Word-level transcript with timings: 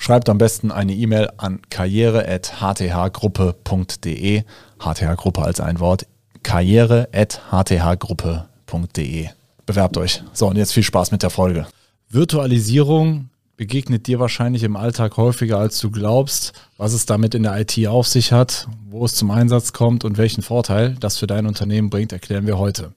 Schreibt 0.00 0.28
am 0.28 0.38
besten 0.38 0.70
eine 0.70 0.94
E-Mail 0.94 1.28
an 1.36 1.60
karriere.hthgruppe.de. 1.70 4.44
HTH-Gruppe 4.78 5.42
als 5.42 5.58
ein 5.60 5.80
Wort. 5.80 6.06
karriere.hthgruppe.de. 6.44 9.28
Bewerbt 9.66 9.96
euch. 9.98 10.22
So, 10.32 10.46
und 10.46 10.56
jetzt 10.56 10.72
viel 10.72 10.84
Spaß 10.84 11.10
mit 11.10 11.24
der 11.24 11.30
Folge. 11.30 11.66
Virtualisierung 12.08 13.30
begegnet 13.56 14.06
dir 14.06 14.20
wahrscheinlich 14.20 14.62
im 14.62 14.76
Alltag 14.76 15.16
häufiger, 15.16 15.58
als 15.58 15.80
du 15.80 15.90
glaubst. 15.90 16.52
Was 16.76 16.92
es 16.92 17.04
damit 17.04 17.34
in 17.34 17.42
der 17.42 17.60
IT 17.60 17.84
auf 17.88 18.06
sich 18.06 18.30
hat, 18.30 18.68
wo 18.88 19.04
es 19.04 19.16
zum 19.16 19.32
Einsatz 19.32 19.72
kommt 19.72 20.04
und 20.04 20.16
welchen 20.16 20.42
Vorteil 20.42 20.94
das 21.00 21.18
für 21.18 21.26
dein 21.26 21.44
Unternehmen 21.44 21.90
bringt, 21.90 22.12
erklären 22.12 22.46
wir 22.46 22.56
heute. 22.56 22.92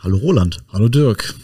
Hallo 0.00 0.16
Roland. 0.16 0.60
Hallo 0.72 0.88
Dirk. 0.88 1.34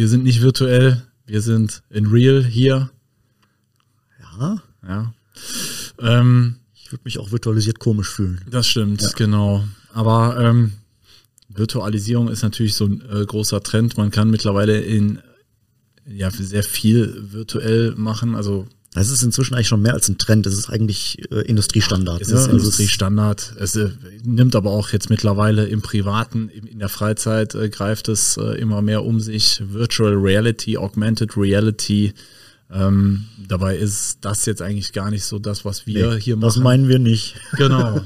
Wir 0.00 0.08
sind 0.08 0.24
nicht 0.24 0.40
virtuell, 0.40 1.02
wir 1.26 1.42
sind 1.42 1.82
in 1.90 2.06
real 2.06 2.42
hier. 2.42 2.88
Ja. 4.38 4.62
Ja. 4.88 5.14
Ähm, 6.00 6.56
ich 6.72 6.90
würde 6.90 7.02
mich 7.04 7.18
auch 7.18 7.32
virtualisiert 7.32 7.80
komisch 7.80 8.08
fühlen. 8.08 8.40
Das 8.50 8.66
stimmt, 8.66 9.02
ja. 9.02 9.10
genau. 9.14 9.62
Aber 9.92 10.40
ähm, 10.40 10.72
Virtualisierung 11.50 12.28
ist 12.28 12.40
natürlich 12.40 12.76
so 12.76 12.86
ein 12.86 13.02
äh, 13.12 13.26
großer 13.26 13.62
Trend. 13.62 13.98
Man 13.98 14.10
kann 14.10 14.30
mittlerweile 14.30 14.80
in 14.80 15.18
ja 16.06 16.30
sehr 16.30 16.62
viel 16.62 17.26
virtuell 17.32 17.94
machen. 17.94 18.34
Also 18.34 18.68
das 18.92 19.10
ist 19.10 19.22
inzwischen 19.22 19.54
eigentlich 19.54 19.68
schon 19.68 19.82
mehr 19.82 19.94
als 19.94 20.08
ein 20.08 20.18
Trend. 20.18 20.46
Das 20.46 20.54
ist 20.54 20.68
eigentlich 20.68 21.30
äh, 21.30 21.42
Industriestandard. 21.42 22.22
Es 22.22 22.30
ist 22.30 22.46
ja, 22.46 22.52
Industriestandard. 22.52 23.54
Es 23.60 23.76
äh, 23.76 23.90
nimmt 24.24 24.56
aber 24.56 24.70
auch 24.70 24.90
jetzt 24.90 25.10
mittlerweile 25.10 25.66
im 25.66 25.80
Privaten, 25.80 26.48
in, 26.48 26.66
in 26.66 26.80
der 26.80 26.88
Freizeit 26.88 27.54
äh, 27.54 27.68
greift 27.68 28.08
es 28.08 28.36
äh, 28.36 28.58
immer 28.58 28.82
mehr 28.82 29.04
um 29.04 29.20
sich. 29.20 29.62
Virtual 29.64 30.14
Reality, 30.14 30.76
Augmented 30.76 31.36
Reality. 31.36 32.14
Ähm, 32.68 33.26
dabei 33.46 33.76
ist 33.76 34.18
das 34.22 34.44
jetzt 34.46 34.60
eigentlich 34.60 34.92
gar 34.92 35.10
nicht 35.10 35.24
so 35.24 35.38
das, 35.38 35.64
was 35.64 35.86
wir 35.86 36.14
nee, 36.14 36.20
hier 36.20 36.36
machen. 36.36 36.46
Das 36.46 36.56
meinen 36.56 36.88
wir 36.88 36.98
nicht. 36.98 37.36
Genau. 37.56 38.00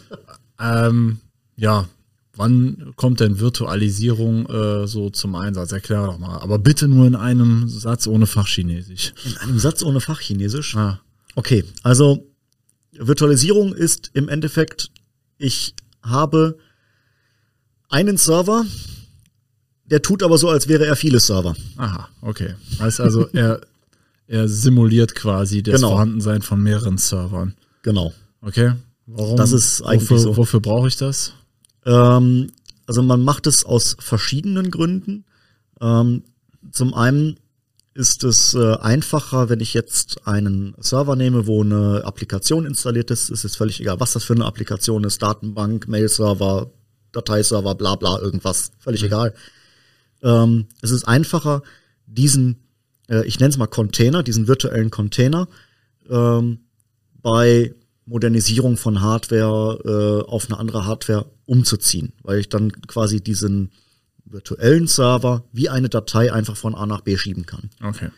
ähm, 0.60 1.18
ja, 1.56 1.88
Wann 2.36 2.92
kommt 2.96 3.20
denn 3.20 3.38
Virtualisierung 3.38 4.46
äh, 4.46 4.86
so 4.86 5.10
zum 5.10 5.34
Einsatz? 5.36 5.72
Erklär 5.72 6.06
doch 6.06 6.18
mal. 6.18 6.38
Aber 6.38 6.58
bitte 6.58 6.88
nur 6.88 7.06
in 7.06 7.14
einem 7.14 7.68
Satz 7.68 8.06
ohne 8.06 8.26
Fachchinesisch. 8.26 9.12
In 9.24 9.36
einem 9.38 9.58
Satz 9.58 9.82
ohne 9.82 10.00
Fachchinesisch? 10.00 10.76
Ah. 10.76 11.00
Okay, 11.36 11.64
also 11.82 12.26
Virtualisierung 12.92 13.74
ist 13.74 14.10
im 14.14 14.28
Endeffekt, 14.28 14.90
ich 15.38 15.74
habe 16.02 16.58
einen 17.88 18.16
Server, 18.16 18.64
der 19.86 20.02
tut 20.02 20.22
aber 20.22 20.38
so, 20.38 20.48
als 20.48 20.68
wäre 20.68 20.86
er 20.86 20.96
viele 20.96 21.20
Server. 21.20 21.54
Aha, 21.76 22.08
okay. 22.20 22.54
Heißt 22.80 23.00
also, 23.00 23.28
er, 23.32 23.60
er 24.26 24.48
simuliert 24.48 25.14
quasi 25.14 25.62
das 25.62 25.76
genau. 25.76 25.90
Vorhandensein 25.90 26.42
von 26.42 26.62
mehreren 26.62 26.98
Servern. 26.98 27.54
Genau. 27.82 28.12
Okay. 28.40 28.72
Warum? 29.06 29.36
Das 29.36 29.52
ist 29.52 29.82
eigentlich 29.82 30.02
wofür, 30.02 30.18
so. 30.18 30.36
Wofür 30.36 30.60
brauche 30.60 30.88
ich 30.88 30.96
das? 30.96 31.34
Ähm, 31.86 32.50
also 32.86 33.02
man 33.02 33.22
macht 33.22 33.46
es 33.46 33.64
aus 33.64 33.96
verschiedenen 33.98 34.70
Gründen. 34.70 35.24
Ähm, 35.80 36.22
zum 36.70 36.94
einen 36.94 37.38
ist 37.94 38.24
es 38.24 38.54
äh, 38.54 38.74
einfacher, 38.78 39.48
wenn 39.48 39.60
ich 39.60 39.72
jetzt 39.72 40.26
einen 40.26 40.74
Server 40.78 41.14
nehme, 41.14 41.46
wo 41.46 41.62
eine 41.62 42.02
Applikation 42.04 42.66
installiert 42.66 43.10
ist. 43.10 43.30
Es 43.30 43.44
ist 43.44 43.56
völlig 43.56 43.80
egal, 43.80 44.00
was 44.00 44.12
das 44.12 44.24
für 44.24 44.34
eine 44.34 44.46
Applikation 44.46 45.04
ist. 45.04 45.22
Datenbank, 45.22 45.86
Mail-Server, 45.86 46.70
Dateiserver, 47.12 47.76
bla 47.76 47.94
bla, 47.94 48.18
irgendwas. 48.18 48.72
Völlig 48.78 49.02
mhm. 49.02 49.06
egal. 49.06 49.34
Ähm, 50.22 50.66
es 50.82 50.90
ist 50.90 51.06
einfacher, 51.06 51.62
diesen, 52.06 52.64
äh, 53.08 53.24
ich 53.26 53.38
nenne 53.38 53.50
es 53.50 53.58
mal 53.58 53.68
Container, 53.68 54.24
diesen 54.24 54.48
virtuellen 54.48 54.90
Container, 54.90 55.46
ähm, 56.10 56.58
bei 57.22 57.74
Modernisierung 58.06 58.76
von 58.76 59.00
Hardware 59.00 60.24
äh, 60.26 60.30
auf 60.30 60.46
eine 60.46 60.58
andere 60.58 60.86
Hardware 60.86 61.26
umzuziehen, 61.46 62.12
weil 62.22 62.38
ich 62.38 62.48
dann 62.48 62.70
quasi 62.86 63.20
diesen 63.22 63.70
virtuellen 64.24 64.86
Server 64.86 65.44
wie 65.52 65.68
eine 65.68 65.88
Datei 65.88 66.32
einfach 66.32 66.56
von 66.56 66.74
A 66.74 66.86
nach 66.86 67.02
B 67.02 67.16
schieben 67.16 67.46
kann. 67.46 67.70
Okay. 67.82 68.10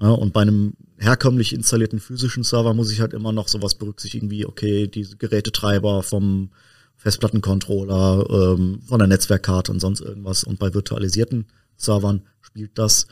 Ja, 0.00 0.10
und 0.10 0.32
bei 0.32 0.42
einem 0.42 0.74
herkömmlich 0.98 1.52
installierten 1.52 2.00
physischen 2.00 2.42
Server 2.42 2.74
muss 2.74 2.90
ich 2.90 3.00
halt 3.00 3.12
immer 3.12 3.32
noch 3.32 3.48
sowas 3.48 3.76
berücksichtigen 3.76 4.30
wie, 4.30 4.44
okay, 4.44 4.88
diese 4.88 5.16
Gerätetreiber 5.16 6.02
vom 6.02 6.50
Festplattencontroller, 6.96 8.26
ähm, 8.30 8.80
von 8.82 8.98
der 8.98 9.08
Netzwerkkarte 9.08 9.70
und 9.70 9.80
sonst 9.80 10.00
irgendwas. 10.00 10.44
Und 10.44 10.58
bei 10.58 10.74
virtualisierten 10.74 11.46
Servern 11.76 12.22
spielt 12.40 12.78
das 12.78 13.06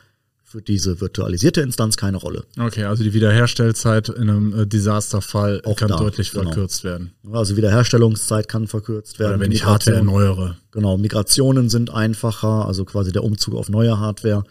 für 0.53 0.61
diese 0.61 1.01
virtualisierte 1.01 1.63
Instanz 1.63 1.97
keine 1.97 2.19
Rolle. 2.19 2.45
Okay, 2.59 2.85
also 2.85 3.03
die 3.03 3.15
Wiederherstellzeit 3.15 4.11
in 4.11 4.29
einem 4.29 4.61
äh, 4.61 4.67
Desasterfall 4.67 5.63
Auch 5.65 5.77
kann 5.77 5.89
da, 5.89 5.97
deutlich 5.97 6.31
genau. 6.31 6.45
verkürzt 6.45 6.85
werden. 6.85 7.13
Also 7.33 7.57
Wiederherstellungszeit 7.57 8.49
kann 8.49 8.67
verkürzt 8.67 9.19
werden. 9.19 9.37
Oder 9.37 9.41
wenn 9.41 9.51
ich 9.51 9.65
Hardware 9.65 9.97
erneuere. 9.97 10.59
Genau, 10.71 10.99
Migrationen 10.99 11.71
sind 11.71 11.89
einfacher, 11.89 12.67
also 12.67 12.85
quasi 12.85 13.13
der 13.13 13.25
Umzug 13.25 13.55
auf 13.55 13.71
neue 13.71 13.99
Hardware. 13.99 14.45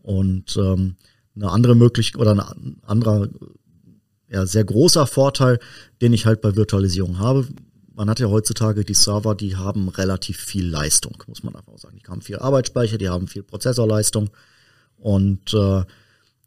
Und 0.00 0.56
ähm, 0.56 0.96
eine 1.36 1.50
andere 1.50 1.74
Möglichkeit 1.74 2.22
oder 2.22 2.32
ein 2.32 2.76
anderer 2.86 3.28
ja, 4.30 4.46
sehr 4.46 4.64
großer 4.64 5.06
Vorteil, 5.06 5.58
den 6.00 6.14
ich 6.14 6.24
halt 6.24 6.40
bei 6.40 6.56
Virtualisierung 6.56 7.18
habe. 7.18 7.46
Man 7.94 8.08
hat 8.08 8.18
ja 8.18 8.28
heutzutage 8.28 8.82
die 8.82 8.94
Server, 8.94 9.34
die 9.34 9.56
haben 9.56 9.90
relativ 9.90 10.38
viel 10.38 10.66
Leistung, 10.66 11.22
muss 11.26 11.42
man 11.42 11.54
einfach 11.54 11.76
sagen. 11.76 11.98
Die 12.02 12.10
haben 12.10 12.22
viel 12.22 12.38
Arbeitsspeicher, 12.38 12.96
die 12.96 13.10
haben 13.10 13.28
viel 13.28 13.42
Prozessorleistung. 13.42 14.30
Und 15.04 15.52
äh, 15.52 15.82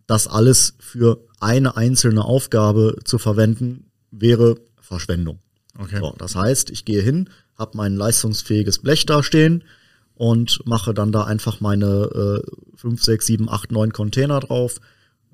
das 0.08 0.26
alles 0.26 0.74
für 0.80 1.20
eine 1.40 1.78
einzelne 1.78 2.26
Aufgabe 2.26 2.98
zu 3.04 3.20
verwenden, 3.20 3.92
wäre 4.10 4.56
Verschwendung. 4.82 5.38
Okay. 5.78 6.00
So, 6.00 6.16
das 6.18 6.36
heißt, 6.36 6.72
ich 6.72 6.84
gehe 6.84 7.04
hin, 7.04 7.30
habe 7.56 7.78
mein 7.78 7.96
leistungsfähiges 7.96 8.80
Blech 8.80 9.06
da 9.06 9.22
stehen 9.22 9.64
und 10.16 10.66
mache 10.66 10.96
dann 10.96 11.12
da 11.12 11.26
einfach 11.26 11.60
meine 11.60 12.42
äh, 12.44 12.78
5, 12.78 13.04
6, 13.04 13.28
7, 13.28 13.48
8, 13.48 13.72
9 13.72 13.94
Container 13.94 14.40
drauf, 14.40 14.82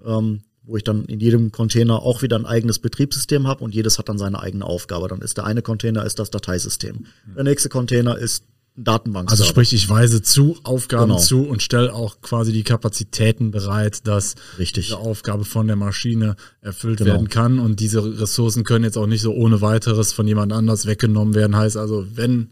ähm, 0.03 0.41
wo 0.63 0.75
ich 0.75 0.84
dann 0.84 1.05
in 1.05 1.22
jedem 1.22 1.53
Container 1.53 2.01
auch 2.01 2.23
wieder 2.23 2.38
ein 2.38 2.45
eigenes 2.45 2.79
Betriebssystem 2.79 3.47
habe 3.47 3.63
und 3.63 3.73
jedes 3.73 4.00
hat 4.00 4.09
dann 4.09 4.17
seine 4.17 4.41
eigene 4.41 4.66
Aufgabe. 4.66 5.07
Dann 5.07 5.22
ist 5.22 5.38
der 5.38 5.45
eine 5.45 5.61
Container 5.61 6.03
ist 6.03 6.19
das 6.19 6.29
Dateisystem. 6.29 7.05
Der 7.38 7.45
nächste 7.45 7.69
Container 7.69 8.17
ist 8.17 8.44
Datenbank. 8.75 9.29
Also 9.29 9.44
sprich, 9.44 9.72
ich 9.73 9.88
weise 9.88 10.23
zu, 10.23 10.57
Aufgaben 10.63 11.11
genau. 11.11 11.19
zu 11.19 11.44
und 11.44 11.61
stelle 11.61 11.94
auch 11.94 12.22
quasi 12.22 12.51
die 12.51 12.63
Kapazitäten 12.63 13.51
bereit, 13.51 14.07
dass 14.07 14.34
Richtig. 14.57 14.88
diese 14.88 14.97
Aufgabe 14.97 15.45
von 15.45 15.67
der 15.67 15.75
Maschine 15.75 16.35
erfüllt 16.61 16.97
genau. 16.97 17.11
werden 17.11 17.29
kann. 17.29 17.59
Und 17.59 17.79
diese 17.79 18.19
Ressourcen 18.19 18.63
können 18.63 18.84
jetzt 18.84 18.97
auch 18.97 19.06
nicht 19.06 19.22
so 19.22 19.31
ohne 19.31 19.61
weiteres 19.61 20.11
von 20.11 20.28
jemand 20.28 20.53
anders 20.53 20.88
weggenommen 20.88 21.35
werden. 21.35 21.56
Heißt 21.56 21.78
also, 21.78 22.07
wenn 22.16 22.50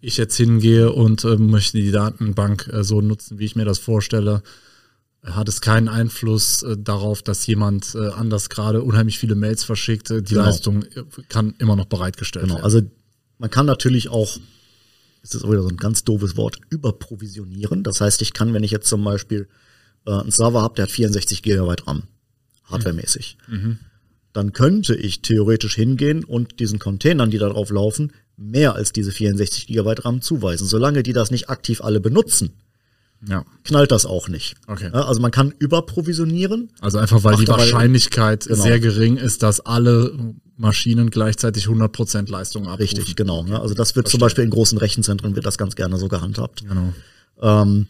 ich 0.00 0.16
jetzt 0.16 0.36
hingehe 0.36 0.92
und 0.92 1.24
äh, 1.24 1.36
möchte 1.36 1.76
die 1.76 1.90
Datenbank 1.90 2.70
äh, 2.72 2.82
so 2.82 3.02
nutzen, 3.02 3.38
wie 3.38 3.44
ich 3.44 3.54
mir 3.54 3.66
das 3.66 3.78
vorstelle, 3.78 4.42
hat 5.22 5.48
es 5.50 5.60
keinen 5.60 5.88
Einfluss 5.88 6.62
äh, 6.62 6.78
darauf, 6.78 7.20
dass 7.20 7.46
jemand 7.46 7.94
äh, 7.94 8.08
anders 8.08 8.48
gerade 8.48 8.82
unheimlich 8.82 9.18
viele 9.18 9.34
Mails 9.34 9.64
verschickt. 9.64 10.08
Die 10.08 10.22
genau. 10.22 10.44
Leistung 10.44 10.84
äh, 10.84 11.04
kann 11.28 11.54
immer 11.58 11.76
noch 11.76 11.84
bereitgestellt 11.84 12.44
genau. 12.46 12.54
werden. 12.56 12.64
Also 12.64 12.80
man 13.36 13.50
kann 13.50 13.66
natürlich 13.66 14.08
auch 14.08 14.38
ist 15.22 15.34
das 15.34 15.44
auch 15.44 15.50
wieder 15.50 15.62
so 15.62 15.68
ein 15.68 15.76
ganz 15.76 16.04
doofes 16.04 16.36
Wort, 16.36 16.58
überprovisionieren. 16.70 17.82
Das 17.82 18.00
heißt, 18.00 18.22
ich 18.22 18.32
kann, 18.32 18.54
wenn 18.54 18.64
ich 18.64 18.70
jetzt 18.70 18.88
zum 18.88 19.04
Beispiel 19.04 19.48
äh, 20.06 20.12
einen 20.12 20.30
Server 20.30 20.62
habe, 20.62 20.74
der 20.76 20.84
hat 20.84 20.90
64 20.90 21.42
Gigabyte 21.42 21.86
RAM, 21.86 22.04
hardwaremäßig, 22.64 23.36
mhm. 23.48 23.78
dann 24.32 24.52
könnte 24.52 24.94
ich 24.94 25.22
theoretisch 25.22 25.74
hingehen 25.74 26.24
und 26.24 26.60
diesen 26.60 26.78
Containern, 26.78 27.30
die 27.30 27.38
da 27.38 27.48
drauf 27.48 27.70
laufen, 27.70 28.12
mehr 28.36 28.74
als 28.74 28.92
diese 28.92 29.12
64 29.12 29.66
Gigabyte 29.66 30.04
RAM 30.04 30.22
zuweisen. 30.22 30.66
Solange 30.66 31.02
die 31.02 31.12
das 31.12 31.30
nicht 31.30 31.50
aktiv 31.50 31.82
alle 31.82 32.00
benutzen, 32.00 32.52
ja. 33.26 33.44
knallt 33.64 33.92
das 33.92 34.06
auch 34.06 34.28
nicht. 34.28 34.56
Okay. 34.66 34.90
Ja, 34.92 35.06
also 35.06 35.20
man 35.20 35.30
kann 35.30 35.54
überprovisionieren. 35.58 36.70
Also 36.80 36.98
einfach, 36.98 37.22
weil 37.24 37.36
die 37.36 37.48
Wahrscheinlichkeit 37.48 38.46
genau. 38.46 38.62
sehr 38.62 38.80
gering 38.80 39.16
ist, 39.16 39.42
dass 39.42 39.60
alle 39.60 40.12
Maschinen 40.56 41.10
gleichzeitig 41.10 41.66
100% 41.66 42.30
Leistung 42.30 42.64
abrufen. 42.64 42.82
Richtig, 42.82 43.16
genau. 43.16 43.42
Also 43.44 43.74
das 43.74 43.96
wird 43.96 44.06
Verstehe. 44.06 44.10
zum 44.10 44.20
Beispiel 44.20 44.44
in 44.44 44.50
großen 44.50 44.78
Rechenzentren 44.78 45.34
wird 45.34 45.46
das 45.46 45.58
ganz 45.58 45.76
gerne 45.76 45.96
so 45.96 46.08
gehandhabt. 46.08 46.64
Genau. 46.66 46.92
Ähm, 47.40 47.86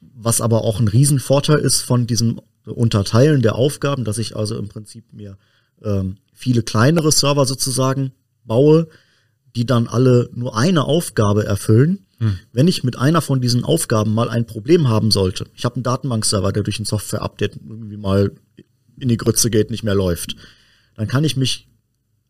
was 0.00 0.40
aber 0.40 0.64
auch 0.64 0.80
ein 0.80 0.88
Riesenvorteil 0.88 1.58
ist 1.58 1.82
von 1.82 2.06
diesem 2.06 2.40
Unterteilen 2.66 3.42
der 3.42 3.54
Aufgaben, 3.54 4.04
dass 4.04 4.18
ich 4.18 4.36
also 4.36 4.58
im 4.58 4.68
Prinzip 4.68 5.12
mir 5.12 5.38
ähm, 5.82 6.16
viele 6.34 6.62
kleinere 6.62 7.12
Server 7.12 7.46
sozusagen 7.46 8.12
baue, 8.44 8.88
die 9.56 9.66
dann 9.66 9.86
alle 9.86 10.30
nur 10.34 10.56
eine 10.56 10.84
Aufgabe 10.84 11.44
erfüllen. 11.44 12.06
Hm. 12.18 12.38
Wenn 12.52 12.68
ich 12.68 12.84
mit 12.84 12.98
einer 12.98 13.20
von 13.20 13.40
diesen 13.40 13.64
Aufgaben 13.64 14.12
mal 14.12 14.28
ein 14.28 14.46
Problem 14.46 14.88
haben 14.88 15.10
sollte, 15.10 15.46
ich 15.54 15.64
habe 15.64 15.76
einen 15.76 15.84
Datenbankserver, 15.84 16.52
der 16.52 16.62
durch 16.62 16.78
ein 16.78 16.84
Software-Update 16.84 17.60
irgendwie 17.68 17.96
mal 17.96 18.32
in 18.98 19.08
die 19.08 19.16
Grütze 19.16 19.50
geht, 19.50 19.70
nicht 19.70 19.84
mehr 19.84 19.94
läuft, 19.94 20.36
dann 20.96 21.06
kann 21.06 21.24
ich 21.24 21.36
mich 21.36 21.68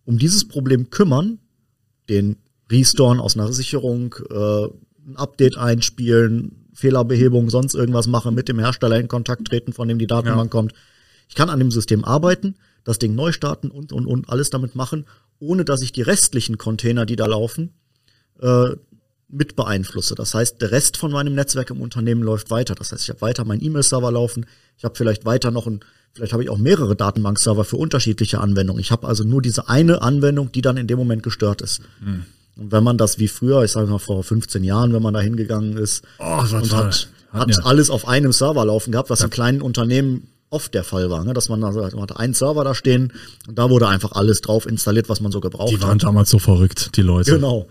um 0.04 0.18
dieses 0.18 0.46
Problem 0.46 0.90
kümmern, 0.90 1.38
den 2.08 2.36
Restoren 2.70 3.20
aus 3.20 3.36
einer 3.36 3.52
Sicherung, 3.52 4.14
äh, 4.30 4.64
ein 5.06 5.16
Update 5.16 5.56
einspielen, 5.56 6.68
Fehlerbehebung, 6.74 7.50
sonst 7.50 7.74
irgendwas 7.74 8.06
machen, 8.06 8.34
mit 8.34 8.48
dem 8.48 8.58
Hersteller 8.58 9.00
in 9.00 9.08
Kontakt 9.08 9.46
treten, 9.46 9.72
von 9.72 9.88
dem 9.88 9.98
die 9.98 10.06
Datenbank 10.06 10.52
ja. 10.52 10.58
kommt. 10.58 10.74
Ich 11.28 11.34
kann 11.34 11.50
an 11.50 11.58
dem 11.58 11.70
System 11.70 12.04
arbeiten, 12.04 12.54
das 12.84 12.98
Ding 12.98 13.14
neu 13.14 13.32
starten 13.32 13.70
und, 13.70 13.92
und, 13.92 14.06
und 14.06 14.28
alles 14.28 14.50
damit 14.50 14.74
machen, 14.74 15.04
ohne 15.40 15.64
dass 15.64 15.82
ich 15.82 15.92
die 15.92 16.02
restlichen 16.02 16.58
Container, 16.58 17.06
die 17.06 17.16
da 17.16 17.26
laufen, 17.26 17.74
äh, 18.40 18.70
mit 19.28 19.56
beeinflusse. 19.56 20.14
Das 20.14 20.34
heißt, 20.34 20.60
der 20.60 20.70
Rest 20.70 20.96
von 20.96 21.12
meinem 21.12 21.34
Netzwerk 21.34 21.70
im 21.70 21.80
Unternehmen 21.80 22.22
läuft 22.22 22.50
weiter. 22.50 22.74
Das 22.74 22.92
heißt, 22.92 23.02
ich 23.04 23.10
habe 23.10 23.20
weiter 23.20 23.44
meinen 23.44 23.62
E-Mail-Server 23.62 24.10
laufen, 24.10 24.46
ich 24.76 24.84
habe 24.84 24.96
vielleicht 24.96 25.24
weiter 25.26 25.50
noch 25.50 25.66
ein, 25.66 25.80
vielleicht 26.14 26.32
habe 26.32 26.42
ich 26.42 26.48
auch 26.48 26.56
mehrere 26.56 26.96
Datenbank-Server 26.96 27.64
für 27.64 27.76
unterschiedliche 27.76 28.40
Anwendungen. 28.40 28.80
Ich 28.80 28.90
habe 28.90 29.06
also 29.06 29.24
nur 29.24 29.42
diese 29.42 29.68
eine 29.68 30.00
Anwendung, 30.02 30.50
die 30.52 30.62
dann 30.62 30.78
in 30.78 30.86
dem 30.86 30.98
Moment 30.98 31.22
gestört 31.22 31.60
ist. 31.60 31.82
Hm. 32.02 32.24
Und 32.56 32.72
wenn 32.72 32.82
man 32.82 32.96
das 32.96 33.18
wie 33.18 33.28
früher, 33.28 33.62
ich 33.64 33.72
sage 33.72 33.86
mal 33.88 33.98
vor 33.98 34.24
15 34.24 34.64
Jahren, 34.64 34.92
wenn 34.92 35.02
man 35.02 35.14
da 35.14 35.20
hingegangen 35.20 35.76
ist 35.76 36.04
oh, 36.18 36.40
und 36.40 36.72
hat, 36.72 37.08
hat 37.30 37.50
ja. 37.50 37.58
alles 37.64 37.90
auf 37.90 38.08
einem 38.08 38.32
Server 38.32 38.64
laufen 38.64 38.92
gehabt, 38.92 39.10
was 39.10 39.20
ja. 39.20 39.26
in 39.26 39.30
kleinen 39.30 39.62
Unternehmen 39.62 40.28
oft 40.50 40.72
der 40.74 40.84
Fall 40.84 41.10
war, 41.10 41.24
ne? 41.24 41.34
dass 41.34 41.48
man 41.48 41.62
also 41.62 41.80
man 41.80 42.02
hatte 42.02 42.18
einen 42.18 42.34
Server 42.34 42.64
da 42.64 42.74
stehen 42.74 43.12
und 43.46 43.58
da 43.58 43.70
wurde 43.70 43.88
einfach 43.88 44.12
alles 44.12 44.40
drauf 44.40 44.66
installiert, 44.66 45.08
was 45.08 45.20
man 45.20 45.32
so 45.32 45.40
gebraucht 45.40 45.72
hat. 45.72 45.78
Die 45.78 45.82
waren 45.82 45.94
hat. 45.96 46.04
damals 46.04 46.30
so 46.30 46.38
verrückt, 46.38 46.96
die 46.96 47.02
Leute. 47.02 47.32
Genau. 47.32 47.68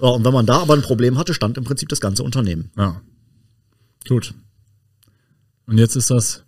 Ja, 0.00 0.08
und 0.08 0.24
wenn 0.24 0.32
man 0.32 0.46
da 0.46 0.58
aber 0.60 0.74
ein 0.74 0.82
Problem 0.82 1.18
hatte, 1.18 1.34
stand 1.34 1.58
im 1.58 1.64
Prinzip 1.64 1.88
das 1.88 2.00
ganze 2.00 2.22
Unternehmen. 2.22 2.70
Ja. 2.76 3.00
Gut. 4.08 4.34
Und 5.66 5.78
jetzt 5.78 5.96
ist 5.96 6.10
das 6.10 6.44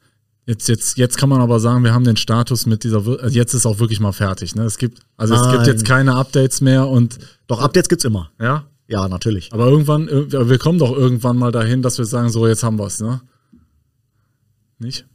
Jetzt, 0.51 0.69
jetzt, 0.69 0.99
jetzt 0.99 1.17
kann 1.17 1.29
man 1.29 1.41
aber 1.41 1.61
sagen, 1.61 1.85
wir 1.85 1.95
haben 1.95 2.03
den 2.03 2.17
Status 2.17 2.67
mit 2.67 2.83
dieser, 2.83 3.07
also 3.07 3.29
jetzt 3.29 3.55
ist 3.55 3.67
auch 3.67 3.79
wirklich 3.79 4.01
mal 4.01 4.11
fertig. 4.11 4.57
Ne? 4.57 4.65
Es 4.65 4.79
gibt, 4.79 4.99
also 5.17 5.33
Nein. 5.33 5.45
es 5.45 5.53
gibt 5.53 5.67
jetzt 5.69 5.85
keine 5.85 6.17
Updates 6.17 6.61
mehr 6.61 6.89
und. 6.89 7.19
Doch, 7.47 7.61
Updates 7.61 7.89
gibt's 7.89 8.05
immer. 8.05 8.33
Ja? 8.41 8.65
Ja, 8.89 9.07
natürlich. 9.09 9.53
Aber 9.53 9.67
irgendwann, 9.69 10.09
wir 10.09 10.59
kommen 10.59 10.81
doch 10.81 10.91
irgendwann 10.91 11.37
mal 11.37 11.53
dahin, 11.53 11.83
dass 11.83 11.99
wir 11.99 12.05
sagen, 12.05 12.31
so, 12.31 12.49
jetzt 12.49 12.65
haben 12.65 12.81
wir's, 12.81 12.99
ne? 12.99 13.21
Nicht? 14.81 15.07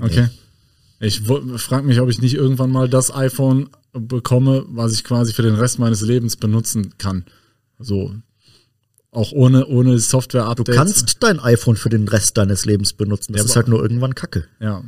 Okay. 0.00 0.28
Nee. 1.00 1.06
Ich 1.06 1.20
frage 1.20 1.86
mich, 1.86 2.00
ob 2.00 2.08
ich 2.08 2.20
nicht 2.20 2.34
irgendwann 2.34 2.70
mal 2.70 2.88
das 2.88 3.14
iPhone 3.14 3.68
bekomme, 3.92 4.64
was 4.68 4.92
ich 4.92 5.04
quasi 5.04 5.32
für 5.32 5.42
den 5.42 5.54
Rest 5.54 5.78
meines 5.78 6.00
Lebens 6.00 6.36
benutzen 6.36 6.94
kann. 6.98 7.24
So, 7.78 8.14
auch 9.16 9.32
ohne, 9.32 9.66
ohne 9.66 9.98
Software-Updates. 9.98 10.64
Du 10.64 10.72
kannst 10.72 11.22
dein 11.22 11.40
iPhone 11.40 11.76
für 11.76 11.88
den 11.88 12.06
Rest 12.06 12.36
deines 12.36 12.66
Lebens 12.66 12.92
benutzen. 12.92 13.32
Das 13.32 13.42
ja, 13.42 13.46
ist 13.46 13.56
halt 13.56 13.68
nur 13.68 13.80
irgendwann 13.80 14.14
Kacke. 14.14 14.46
Ja. 14.60 14.84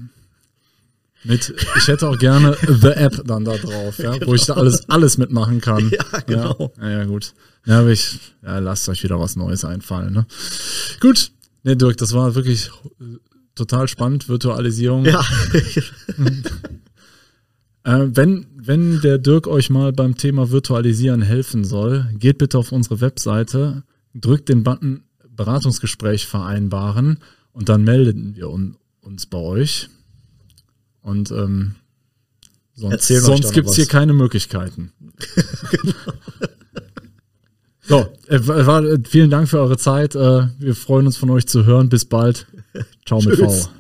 Mit, 1.25 1.53
ich 1.77 1.89
hätte 1.89 2.09
auch 2.09 2.19
gerne 2.19 2.57
The 2.67 2.89
App 2.89 3.23
dann 3.27 3.45
da 3.45 3.57
drauf, 3.57 3.99
ja, 3.99 4.13
genau. 4.13 4.27
wo 4.27 4.35
ich 4.35 4.45
da 4.45 4.55
alles, 4.55 4.89
alles 4.89 5.19
mitmachen 5.19 5.61
kann. 5.61 5.91
Ja, 5.91 6.21
genau. 6.27 6.73
Ja, 6.81 6.91
ja 6.91 7.05
gut. 7.05 7.35
Ja, 7.67 7.81
aber 7.81 7.89
ich, 7.89 8.21
ja, 8.43 8.59
lasst 8.59 8.89
euch 8.89 9.03
wieder 9.03 9.19
was 9.19 9.35
Neues 9.35 9.65
einfallen, 9.65 10.13
ne? 10.13 10.27
Gut. 11.01 11.33
Ne, 11.65 11.77
Dirk, 11.77 11.97
das 11.97 12.13
war 12.13 12.35
wirklich 12.35 12.71
total 13.59 13.89
spannend, 13.89 14.29
Virtualisierung. 14.29 15.05
Ja. 15.05 15.21
äh, 17.85 18.07
wenn, 18.07 18.47
wenn 18.55 19.01
der 19.01 19.19
Dirk 19.19 19.47
euch 19.47 19.69
mal 19.71 19.93
beim 19.93 20.17
Thema 20.17 20.51
Virtualisieren 20.51 21.23
helfen 21.23 21.65
soll, 21.65 22.09
geht 22.19 22.39
bitte 22.39 22.57
auf 22.59 22.73
unsere 22.73 23.01
Webseite 23.01 23.83
drückt 24.15 24.49
den 24.49 24.63
Button 24.63 25.03
Beratungsgespräch 25.37 26.27
vereinbaren 26.27 27.19
und 27.53 27.69
dann 27.69 27.85
melden 27.85 28.35
wir 28.35 28.51
un 28.51 28.77
uns 29.01 29.27
bei 29.27 29.39
euch. 29.39 29.89
Und 31.01 31.31
ähm, 31.31 31.77
sonst, 32.75 33.07
sonst 33.07 33.53
gibt 33.53 33.69
es 33.69 33.77
hier 33.77 33.87
keine 33.87 34.13
Möglichkeiten. 34.13 34.93
genau. 35.71 35.95
So, 37.81 38.07
äh, 38.27 38.39
war, 38.47 38.85
äh, 38.85 38.99
vielen 39.09 39.31
Dank 39.31 39.49
für 39.49 39.61
eure 39.61 39.79
Zeit. 39.79 40.15
Äh, 40.15 40.49
wir 40.59 40.75
freuen 40.75 41.07
uns 41.07 41.17
von 41.17 41.31
euch 41.31 41.47
zu 41.47 41.65
hören. 41.65 41.89
Bis 41.89 42.05
bald. 42.05 42.47
Ciao 43.09 43.21
mit 43.23 43.39
V. 43.39 43.78